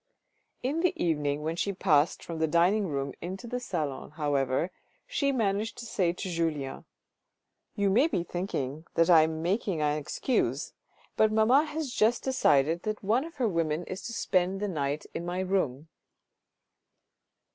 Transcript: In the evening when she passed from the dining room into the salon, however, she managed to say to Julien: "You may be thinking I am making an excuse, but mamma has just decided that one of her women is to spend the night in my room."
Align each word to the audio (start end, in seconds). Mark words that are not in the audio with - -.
In 0.63 0.79
the 0.79 0.95
evening 0.99 1.43
when 1.43 1.55
she 1.55 1.71
passed 1.73 2.23
from 2.23 2.39
the 2.39 2.47
dining 2.47 2.87
room 2.87 3.13
into 3.21 3.45
the 3.45 3.59
salon, 3.59 4.09
however, 4.09 4.71
she 5.05 5.31
managed 5.31 5.77
to 5.77 5.85
say 5.85 6.11
to 6.11 6.27
Julien: 6.27 6.85
"You 7.75 7.91
may 7.91 8.07
be 8.07 8.23
thinking 8.23 8.87
I 8.97 9.21
am 9.21 9.43
making 9.43 9.79
an 9.79 9.99
excuse, 9.99 10.73
but 11.15 11.31
mamma 11.31 11.65
has 11.65 11.93
just 11.93 12.23
decided 12.23 12.81
that 12.81 13.03
one 13.03 13.23
of 13.25 13.35
her 13.35 13.47
women 13.47 13.83
is 13.83 14.01
to 14.07 14.13
spend 14.13 14.59
the 14.59 14.67
night 14.67 15.05
in 15.13 15.23
my 15.23 15.39
room." 15.41 15.87